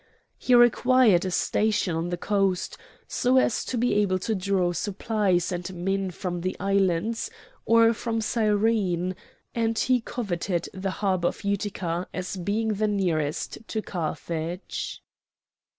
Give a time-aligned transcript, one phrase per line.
[0.39, 2.75] He required a station on the coast,
[3.07, 7.29] so as to be able to draw supplies and men from the islands
[7.67, 9.15] or from Cyrene,
[9.53, 15.03] and he coveted the harbour of Utica as being the nearest to Carthage.